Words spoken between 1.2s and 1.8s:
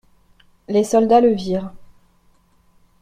le virent.